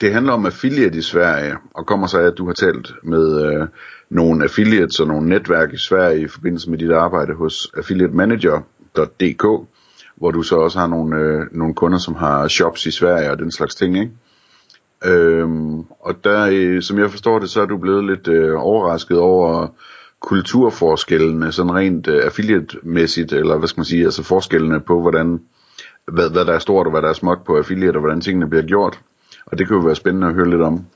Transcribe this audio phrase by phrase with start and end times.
[0.00, 3.44] det handler om affiliate i Sverige, og kommer så af, at du har talt med
[3.44, 3.66] øh,
[4.10, 9.68] nogle affiliates og nogle netværk i Sverige i forbindelse med dit arbejde hos affiliatemanager.dk,
[10.16, 13.38] hvor du så også har nogle, øh, nogle kunder, som har shops i Sverige og
[13.38, 14.12] den slags ting, ikke?
[15.04, 19.18] Øhm, og der, øh, som jeg forstår det, så er du blevet lidt øh, overrasket
[19.18, 19.66] over
[20.20, 25.40] kulturforskellene, sådan rent øh, affiliate-mæssigt, eller hvad skal man sige, altså forskellene på, hvordan,
[26.12, 28.48] hvad, hvad der er stort og hvad der er småt på affiliate, og hvordan tingene
[28.50, 29.00] bliver gjort.
[29.46, 30.86] Og det kan jo være spændende at høre lidt om.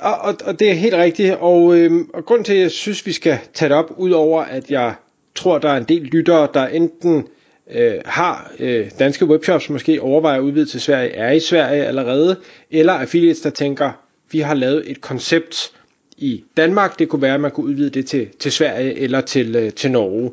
[0.00, 3.06] Og, og, og det er helt rigtigt, og, øhm, og grund til, at jeg synes,
[3.06, 4.94] vi skal tage det op, udover at jeg
[5.34, 7.28] tror, der er en del lyttere, der enten
[7.70, 12.36] øh, har øh, danske webshops, måske overvejer at udvide til Sverige, er i Sverige allerede,
[12.70, 13.92] eller affiliates, der tænker,
[14.32, 15.72] vi har lavet et koncept
[16.16, 19.56] i Danmark, det kunne være, at man kunne udvide det til, til Sverige eller til,
[19.56, 20.30] øh, til Norge.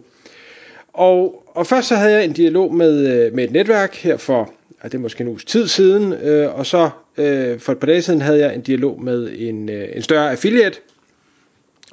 [0.93, 4.53] Og, og først så havde jeg en dialog med, øh, med et netværk her for,
[4.81, 7.87] og det er måske en uges tid siden, øh, og så øh, for et par
[7.87, 10.77] dage siden havde jeg en dialog med en, øh, en større affiliate,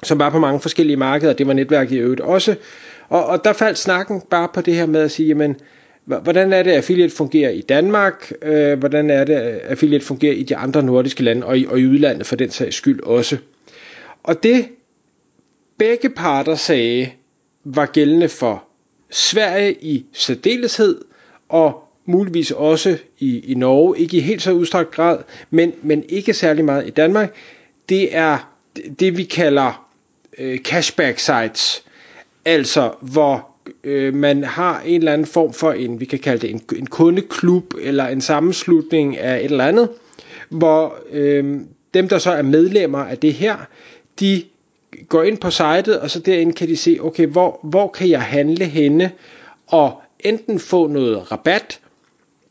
[0.03, 2.55] som var på mange forskellige markeder, det var netværket i øvrigt også,
[3.09, 5.55] og, og der faldt snakken bare på det her med at sige, jamen,
[6.05, 10.55] hvordan er det, affiliate fungerer i Danmark, øh, hvordan er det, affiliate fungerer i de
[10.55, 13.37] andre nordiske lande, og i, og i udlandet for den sags skyld også.
[14.23, 14.67] Og det
[15.77, 17.09] begge parter sagde,
[17.63, 18.63] var gældende for
[19.09, 21.01] Sverige i særdeleshed,
[21.49, 25.17] og muligvis også i, i Norge, ikke i helt så udstrakt grad,
[25.49, 27.35] men, men ikke særlig meget i Danmark,
[27.89, 28.53] det er
[28.99, 29.89] det, vi kalder
[30.37, 31.83] øh, cashback sites,
[32.45, 33.49] altså hvor
[33.83, 36.85] øh, man har en eller anden form for en, vi kan kalde det en, en
[36.85, 39.89] kundeklub, eller en sammenslutning af et eller andet,
[40.49, 41.59] hvor øh,
[41.93, 43.57] dem, der så er medlemmer af det her,
[44.19, 44.43] de
[45.09, 48.21] går ind på sitet, og så derinde kan de se, okay, hvor, hvor kan jeg
[48.21, 49.11] handle henne,
[49.67, 51.79] og enten få noget rabat,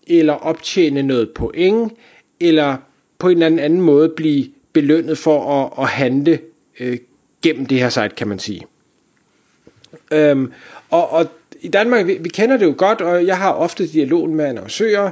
[0.09, 1.93] eller optjene noget point,
[2.41, 2.77] eller
[3.19, 6.39] på en eller anden måde blive belønnet for at, at handle
[6.81, 6.99] øh,
[7.43, 8.67] gennem det her site, kan man sige.
[10.13, 10.53] Øhm,
[10.91, 11.27] og, og
[11.61, 15.11] i Danmark, vi, vi kender det jo godt, og jeg har ofte dialog med annoncører,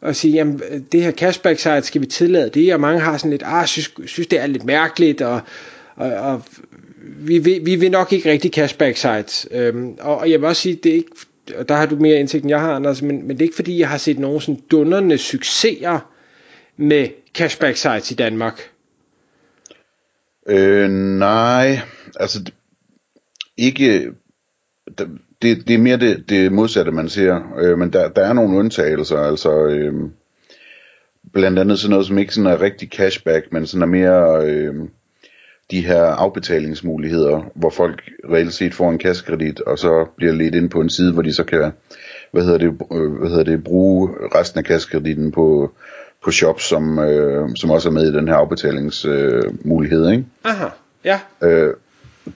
[0.00, 0.60] og sige, jamen
[0.92, 2.74] det her cashback site, skal vi tillade det?
[2.74, 5.40] Og mange har sådan lidt, ah, synes, synes det er lidt mærkeligt, og,
[5.96, 6.42] og, og
[7.18, 9.48] vi, vi, vi vil nok ikke rigtig cashback sites.
[9.50, 11.10] Øhm, og, og jeg vil også sige, det er ikke,
[11.58, 13.56] og der har du mere indsigt end jeg har, Anders, men, men det er ikke
[13.56, 16.12] fordi, jeg har set nogen sådan dunderne succeser
[16.76, 18.70] med cashback sites i Danmark.
[20.48, 21.80] Øh, nej,
[22.20, 22.50] altså
[23.56, 24.12] ikke,
[25.42, 28.58] det, det er mere det, det modsatte, man ser, øh, men der, der er nogle
[28.58, 29.94] undtagelser, altså øh,
[31.32, 34.74] blandt andet sådan noget, som ikke sådan er rigtig cashback, men sådan er mere øh,
[35.70, 40.70] de her afbetalingsmuligheder, hvor folk reelt set får en kassekredit, og så bliver ledt ind
[40.70, 41.72] på en side, hvor de så kan,
[42.32, 45.72] hvad hedder det, øh, hvad hedder det bruge resten af kassekreditten på,
[46.24, 50.24] på shops, som, øh, som også er med i den her afbetalingsmulighed, øh, ikke?
[50.44, 50.66] Aha,
[51.04, 51.20] ja.
[51.42, 51.74] Øh,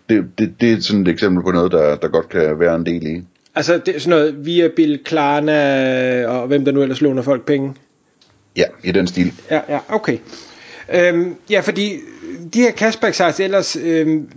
[0.08, 2.86] det, det, det er sådan et eksempel på noget, der, der godt kan være en
[2.86, 3.22] del i.
[3.54, 7.46] Altså det er sådan noget via Bill Klarna og hvem der nu ellers låner folk
[7.46, 7.74] penge?
[8.56, 9.32] Ja, i den stil.
[9.50, 10.18] Ja, ja, okay.
[10.94, 11.96] Øhm, ja, fordi
[12.54, 14.28] de her cashback sites ellers, øhm,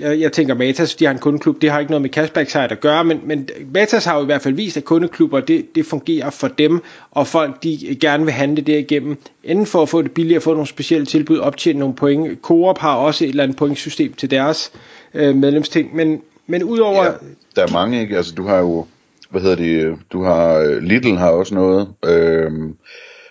[0.00, 2.70] jeg, jeg tænker Matas, de har en kundeklub, det har ikke noget med cashback site
[2.70, 5.86] at gøre, men, men Matas har jo i hvert fald vist, at kundeklubber, det, det
[5.86, 6.80] fungerer for dem,
[7.10, 10.66] og folk de gerne vil handle derigennem, enten for at få det billigere, få nogle
[10.66, 12.38] specielle tilbud, optjene nogle point.
[12.42, 14.72] Coop har også et eller andet pointsystem til deres
[15.14, 17.04] øh, medlemsting, men, men udover...
[17.04, 17.10] Ja,
[17.56, 18.16] der er mange, ikke?
[18.16, 18.86] Altså du har jo,
[19.30, 22.50] hvad hedder det, du har, øh, Lidl har også noget, øh,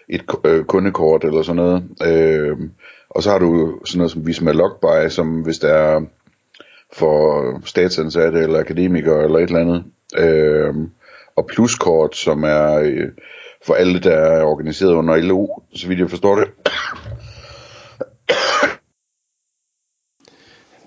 [0.09, 2.57] et øh, kundekort eller sådan noget, øh,
[3.09, 6.01] og så har du sådan noget som Visma Logbuy, som hvis der er
[6.93, 9.83] for statsansatte eller akademikere eller et eller andet.
[10.17, 10.73] Øh,
[11.35, 13.07] og pluskort, som er øh,
[13.65, 16.47] for alle, der er organiseret under LO, så vidt jeg forstår det.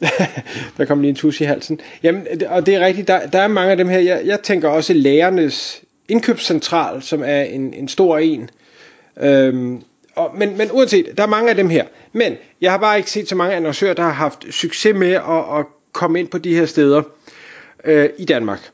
[0.76, 1.80] der kom lige en tus i halsen.
[2.02, 3.98] Jamen, og det er rigtigt, der, der er mange af dem her.
[3.98, 8.50] Jeg, jeg tænker også lærernes indkøbscentral, som er en, en stor en.
[9.22, 9.82] Øhm,
[10.14, 11.84] og, men, men uanset, der er mange af dem her.
[12.12, 15.58] Men jeg har bare ikke set så mange annoncører, der har haft succes med at,
[15.58, 17.02] at komme ind på de her steder
[17.84, 18.70] øh, i Danmark.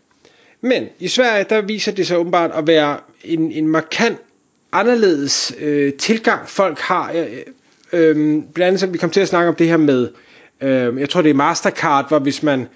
[0.61, 4.19] Men i Sverige, der viser det sig åbenbart at være en, en markant
[4.73, 7.13] anderledes øh, tilgang, folk har.
[7.13, 7.27] Øh,
[7.93, 8.15] øh,
[8.55, 10.09] blandt andet, så vi kom til at snakke om det her med,
[10.61, 12.69] øh, jeg tror det er Mastercard, hvor hvis man,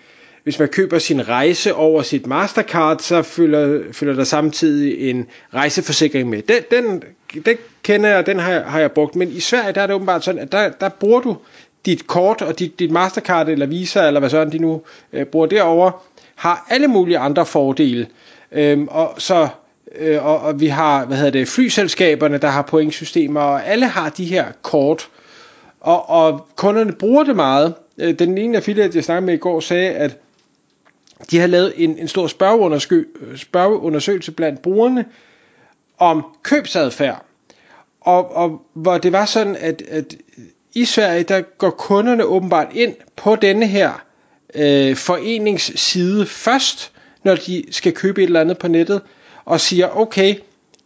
[0.46, 6.28] hvis man køber sin rejse over sit Mastercard, så følger, følger der samtidig en rejseforsikring
[6.28, 6.42] med.
[6.42, 7.02] Den, den,
[7.46, 10.24] den kender jeg, den har, har jeg brugt, men i Sverige der er det åbenbart
[10.24, 11.36] sådan, at der, der bruger du
[11.86, 14.82] dit kort og dit, dit Mastercard eller Visa, eller hvad sådan de nu
[15.12, 16.04] øh, bruger derover
[16.34, 18.06] har alle mulige andre fordele.
[18.52, 19.48] Øhm, og så
[19.98, 24.08] øh, og, og vi har, hvad hedder det, flyselskaberne, der har pointsystemer, og alle har
[24.08, 25.08] de her kort.
[25.80, 27.74] Og, og kunderne bruger det meget.
[27.98, 30.18] Øh, den ene affiliate, jeg snakkede med i går, sagde, at
[31.30, 32.26] de har lavet en, en stor
[33.36, 35.04] spørgeundersøgelse blandt brugerne
[35.98, 37.24] om købsadfærd.
[38.00, 40.16] Og, og hvor det var sådan, at, at
[40.74, 44.04] i Sverige, der går kunderne åbenbart ind på denne her
[44.54, 46.92] øh, foreningsside først,
[47.24, 49.02] når de skal købe et eller andet på nettet,
[49.44, 50.34] og siger, okay,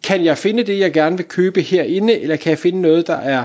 [0.02, 3.16] kan jeg finde det, jeg gerne vil købe herinde, eller kan jeg finde noget, der
[3.16, 3.44] er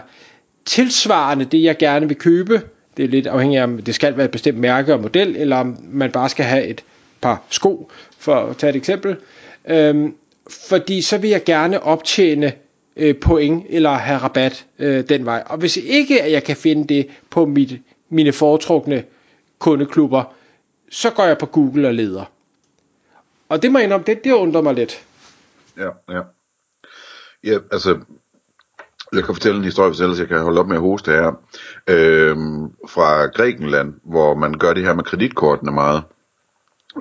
[0.66, 2.62] tilsvarende det, jeg gerne vil købe?
[2.98, 5.58] Det er lidt afhængigt af, om det skal være et bestemt mærke og model, eller
[5.58, 6.84] om man bare skal have et
[7.22, 9.18] par sko, for at tage et eksempel.
[9.68, 10.16] Øhm,
[10.68, 12.54] fordi så vil jeg gerne optjene
[12.96, 15.44] øh, point eller have rabat øh, den vej.
[15.46, 19.04] Og hvis ikke at jeg kan finde det på mit, mine foretrukne
[19.60, 20.36] kundeklubber,
[20.92, 22.32] så går jeg på Google og leder.
[23.50, 25.06] Og det må jeg indrømme, det, det undrer mig lidt.
[25.78, 26.22] Ja, ja.
[27.44, 28.00] Ja, altså,
[29.14, 31.32] jeg kan fortælle en historie, hvis ellers jeg kan holde op med at hoste her.
[31.90, 36.04] Øhm, fra Grækenland, hvor man gør det her med kreditkortene meget.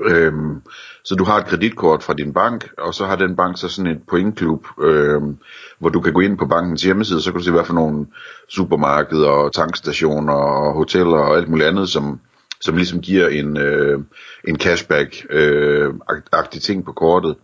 [0.03, 0.63] Øhm,
[1.05, 3.91] så du har et kreditkort fra din bank, og så har den bank så sådan
[3.91, 5.39] et pointklub, øhm,
[5.79, 8.07] hvor du kan gå ind på bankens hjemmeside, så kan du se, hvad for nogle
[8.49, 12.21] supermarkeder og tankstationer og hoteller og alt muligt andet, som,
[12.61, 13.99] som ligesom giver en, øh,
[14.49, 17.37] en cashback-agtig øh, ting på kortet.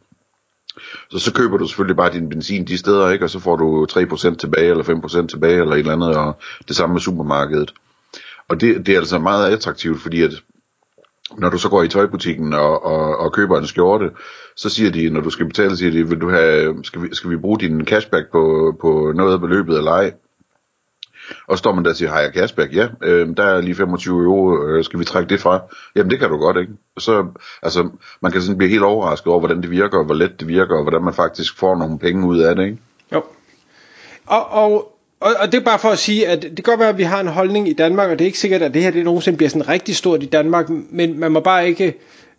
[1.10, 3.24] Så så køber du selvfølgelig bare din benzin de steder, ikke?
[3.24, 4.84] og så får du 3% tilbage, eller
[5.22, 6.38] 5% tilbage, eller et eller andet, og
[6.68, 7.74] det samme med supermarkedet.
[8.48, 10.32] Og det, det er altså meget attraktivt, fordi at
[11.38, 14.10] når du så går i tøjbutikken og, og, og køber en skjorte,
[14.56, 17.30] så siger de, når du skal betale, siger de, vil du have, skal, vi, skal
[17.30, 20.12] vi bruge din cashback på, på noget af beløbet eller ej?
[21.46, 22.74] Og står man der og siger, har jeg cashback?
[22.74, 25.60] Ja, øh, der er lige 25 euro, øh, skal vi trække det fra?
[25.96, 26.72] Jamen det kan du godt, ikke?
[26.98, 27.26] Så,
[27.62, 27.88] altså,
[28.22, 30.76] man kan sådan blive helt overrasket over, hvordan det virker, og hvor let det virker,
[30.76, 32.78] og hvordan man faktisk får nogle penge ud af det, ikke?
[33.12, 33.22] Jo.
[34.26, 36.88] Og, og, og, og det er bare for at sige, at det kan godt være,
[36.88, 38.90] at vi har en holdning i Danmark, og det er ikke sikkert, at det her
[38.90, 41.94] det nogensinde bliver sådan rigtig stort i Danmark, men man må bare ikke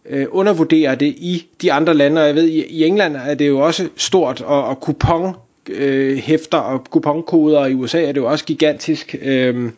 [0.10, 3.48] øh, undervurdere det i de andre lande, og jeg ved, i, i England er det
[3.48, 5.36] jo også stort, og, og kupon
[5.72, 9.16] øh, hæfter og kuponkoder, og i USA er det jo også gigantisk.
[9.22, 9.72] Øh,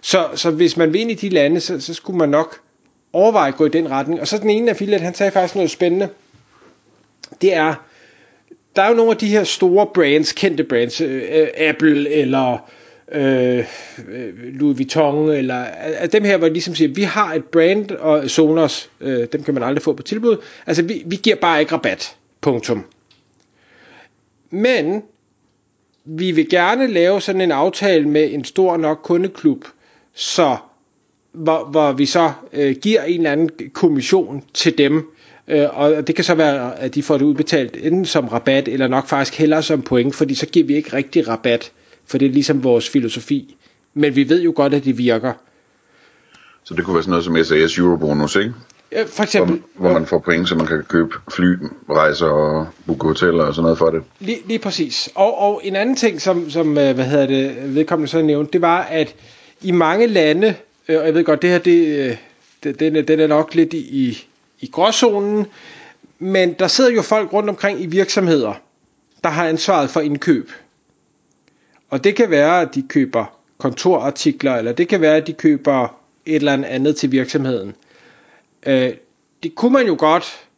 [0.00, 2.60] så, så hvis man vil ind i de lande, så, så skulle man nok
[3.12, 4.20] overveje at gå i den retning.
[4.20, 6.08] Og så den ene affiliate, han sagde faktisk noget spændende.
[7.42, 7.74] Det er,
[8.76, 12.70] der er jo nogle af de her store brands, kendte brands, øh, Apple eller
[13.12, 13.64] øh,
[14.08, 15.64] øh, Louis Vuitton, eller
[16.02, 19.42] øh, dem her, hvor de ligesom siger, vi har et brand, og Sonos, øh, dem
[19.42, 20.36] kan man aldrig få på tilbud,
[20.66, 22.84] altså vi, vi giver bare ikke rabat, punktum.
[24.50, 25.02] Men
[26.04, 29.64] vi vil gerne lave sådan en aftale med en stor nok kundeklub,
[30.14, 30.56] så
[31.32, 35.10] hvor, hvor vi så øh, giver en eller anden kommission til dem,
[35.48, 38.88] øh, og det kan så være, at de får det udbetalt enten som rabat, eller
[38.88, 41.72] nok faktisk hellere som point, fordi så giver vi ikke rigtig rabat,
[42.06, 43.56] for det er ligesom vores filosofi.
[43.94, 45.32] Men vi ved jo godt, at det virker.
[46.64, 48.54] Så det kunne være sådan noget som SAS Eurobonus, ikke?
[48.92, 49.62] Ja, for eksempel.
[49.74, 51.56] Hvor, hvor man får point, så man kan købe fly,
[51.90, 54.02] rejser og booke hoteller og sådan noget for det.
[54.20, 55.10] Lige, lige præcis.
[55.14, 58.60] Og, og en anden ting, som, som øh, hvad hedder det, vedkommende så nævnte, det
[58.60, 59.14] var, at
[59.60, 60.54] i mange lande,
[60.88, 62.16] øh, og jeg ved godt, det her, det, øh,
[62.64, 64.26] det, den, den er nok lidt i,
[64.60, 65.46] i gråzonen,
[66.18, 68.52] men der sidder jo folk rundt omkring i virksomheder,
[69.24, 70.50] der har ansvaret for indkøb.
[71.90, 73.24] Og det kan være, at de køber
[73.58, 75.96] kontorartikler, eller det kan være, at de køber
[76.26, 77.74] et eller andet til virksomheden.
[78.66, 78.92] Øh,
[79.42, 80.48] det kunne man jo godt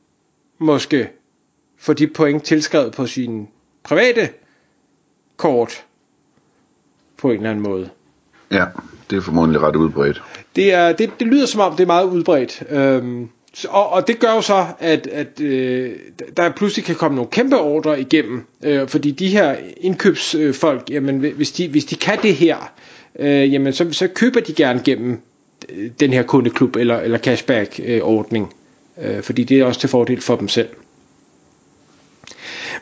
[0.59, 1.09] måske
[1.79, 3.49] få de point tilskrevet på sin
[3.83, 4.29] private
[5.37, 5.85] kort
[7.17, 7.91] på en eller anden måde.
[8.51, 8.65] Ja,
[9.11, 10.23] det er formodentlig ret udbredt.
[10.57, 12.63] Det, er, det, det lyder som om, det er meget udbredt.
[12.71, 13.29] Øhm,
[13.69, 15.93] og, og det gør jo så, at, at øh,
[16.37, 21.53] der pludselig kan komme nogle kæmpe ordre igennem, øh, fordi de her indkøbsfolk, jamen, hvis,
[21.53, 22.73] de, hvis de kan det her,
[23.19, 25.21] øh, jamen, så, så køber de gerne gennem
[26.01, 28.55] den her kundeklub eller, eller cashback-ordning,
[29.03, 30.69] øh, fordi det er også til fordel for dem selv.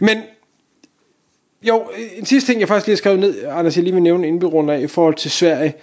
[0.00, 0.18] Men
[1.62, 4.28] jo, en sidste ting, jeg faktisk lige har skrevet ned, Anders, jeg lige vil nævne
[4.28, 5.74] inden af, i forhold til Sverige.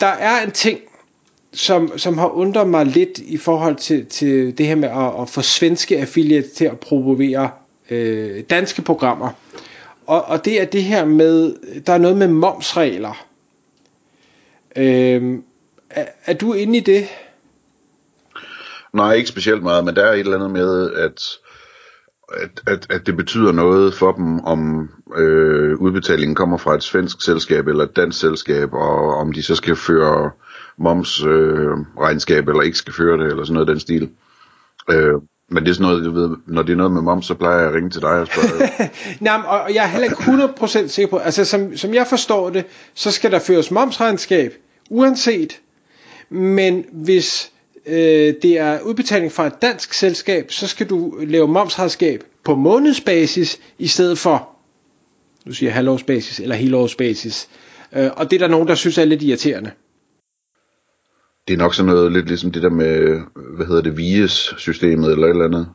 [0.00, 0.80] Der er en ting,
[1.52, 5.28] som, som har undret mig lidt i forhold til, til det her med at, at
[5.28, 7.50] få svenske affiliates til at promovere
[7.90, 9.30] øh, danske programmer.
[10.06, 11.54] og, og det er det her med,
[11.86, 13.26] der er noget med momsregler.
[14.78, 15.42] Øhm,
[15.90, 17.06] er, er du inde i det?
[18.92, 21.22] Nej, ikke specielt meget, men der er et eller andet med, at,
[22.32, 27.22] at, at, at det betyder noget for dem, om øh, udbetalingen kommer fra et svensk
[27.22, 30.30] selskab eller et dansk selskab, og om de så skal føre
[30.78, 34.10] momsregnskab øh, eller ikke skal føre det, eller sådan noget af den stil.
[34.90, 35.14] Øh,
[35.50, 37.58] men det er sådan noget, du ved, når det er noget med moms, så plejer
[37.58, 38.90] jeg at ringe til dig og spørge.
[39.20, 40.22] Nej, og jeg er heller ikke
[40.84, 42.64] 100% sikker på, altså som, som jeg forstår det,
[42.94, 44.52] så skal der føres momsregnskab,
[44.90, 45.60] uanset.
[46.30, 47.52] Men hvis
[47.86, 53.60] øh, det er udbetaling fra et dansk selskab, så skal du lave momsregnskab på månedsbasis,
[53.78, 54.48] i stedet for,
[55.46, 57.48] nu siger jeg halvårsbasis eller helårsbasis.
[57.96, 59.70] Øh, og det er der nogen, der synes er lidt irriterende.
[61.48, 63.20] Det er nok sådan noget lidt ligesom det der med,
[63.56, 65.68] hvad hedder det, VIES-systemet eller et eller andet.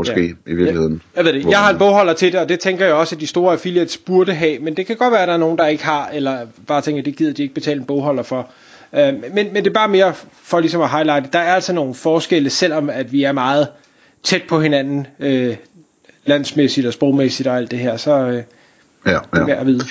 [0.00, 0.52] Måske ja.
[0.52, 1.02] i virkeligheden.
[1.14, 1.50] Ja, jeg ved det.
[1.50, 3.96] Jeg har en bogholder til det, og det tænker jeg også, at de store affiliates
[3.96, 4.58] burde have.
[4.58, 7.02] Men det kan godt være, at der er nogen, der ikke har, eller bare tænker,
[7.02, 8.50] at det gider de ikke betale en bogholder for.
[8.92, 11.32] Øh, men, men det er bare mere for ligesom at highlight.
[11.32, 13.68] Der er altså nogle forskelle, selvom at vi er meget
[14.22, 15.56] tæt på hinanden, øh,
[16.26, 17.96] landsmæssigt og sprogmæssigt og alt det her.
[17.96, 18.42] Så øh,
[19.06, 19.18] ja, ja.
[19.32, 19.84] det er værd at vide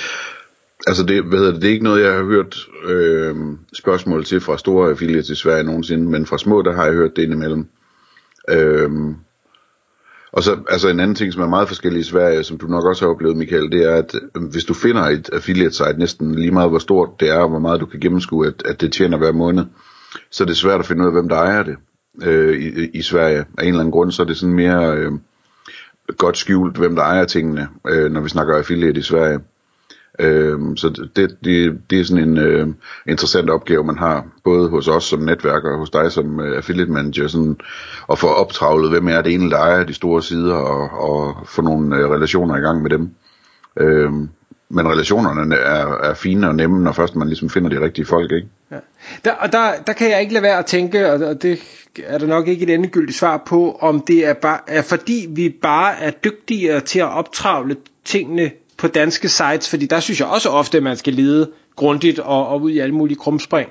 [0.88, 3.36] altså det, hvad hedder det, det er ikke noget, jeg har hørt øh,
[3.74, 7.16] spørgsmål til fra store affiliates i Sverige nogensinde, men fra små, der har jeg hørt
[7.16, 7.68] det indimellem.
[8.50, 8.90] Øh,
[10.32, 12.86] og så altså en anden ting, som er meget forskellig i Sverige, som du nok
[12.86, 16.36] også har oplevet, Michael, det er, at øhm, hvis du finder et affiliate site, næsten
[16.36, 18.92] lige meget hvor stort det er, og hvor meget du kan gennemskue, at, at det
[18.92, 19.66] tjener hver måned,
[20.32, 21.76] så er det svært at finde ud af, hvem der ejer det
[22.24, 23.38] øh, i, i Sverige.
[23.38, 25.12] Af en eller anden grund, så er det sådan mere øh,
[26.18, 29.40] godt skjult, hvem der ejer tingene, øh, når vi snakker affiliate i Sverige.
[30.20, 32.68] Øh, så det, det, det er sådan en øh,
[33.08, 36.92] interessant opgave, man har, både hos os som netværker og hos dig som øh, affiliate
[36.92, 37.58] manager, sådan,
[38.12, 41.62] at få optravlet, hvem er det egentlig, der ejer de store sider, og, og få
[41.62, 43.10] nogle øh, relationer i gang med dem.
[43.80, 44.12] Øh,
[44.72, 48.32] men relationerne er, er fine og nemme, når først man ligesom finder de rigtige folk,
[48.32, 48.48] ikke?
[48.72, 48.78] Ja.
[49.26, 51.60] Der, og der, der kan jeg ikke lade være at tænke, og det
[52.04, 55.56] er der nok ikke et endegyldigt svar på, om det er, bare, er fordi vi
[55.62, 60.50] bare er dygtigere til at optravle tingene på danske sites, fordi der synes jeg også
[60.50, 63.70] ofte, at man skal lede grundigt og, og ud i alle mulige krumspring.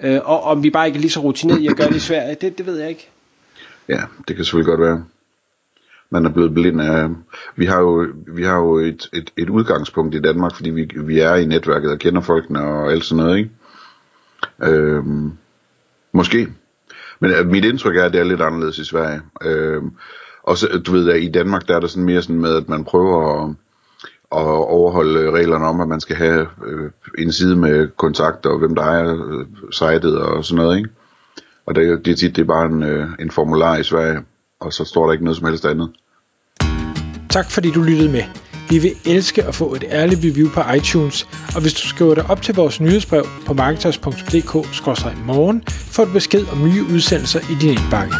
[0.00, 2.00] Øh, og om vi bare ikke er lige så rutineret i at gøre det i
[2.00, 3.10] Sverige, det, det ved jeg ikke.
[3.88, 5.04] Ja, det kan selvfølgelig godt være.
[6.10, 7.08] Man er blevet blind af...
[7.56, 11.20] Vi har jo, vi har jo et, et, et udgangspunkt i Danmark, fordi vi, vi
[11.20, 13.50] er i netværket og kender folkene og alt sådan noget, ikke?
[14.62, 15.32] Øhm,
[16.12, 16.48] måske.
[17.20, 19.20] Men øh, mit indtryk er, at det er lidt anderledes i Sverige.
[19.42, 19.90] Øhm,
[20.42, 22.68] og så, du ved, at i Danmark, der er der sådan mere sådan med, at
[22.68, 23.54] man prøver at
[24.32, 28.74] at overholde reglerne om, at man skal have øh, en side med kontakter og hvem
[28.74, 30.90] der ejer øh, sitet og sådan noget, ikke?
[31.66, 34.20] Og det, det er tit, det er bare en, øh, en formular i Sverige,
[34.60, 35.90] og så står der ikke noget som helst andet.
[37.30, 38.22] Tak fordi du lyttede med.
[38.70, 42.30] Vi vil elske at få et ærligt review på iTunes, og hvis du skriver dig
[42.30, 48.14] op til vores nyhedsbrev på marketers.dk-morgen, får du besked om nye udsendelser i din indbakke.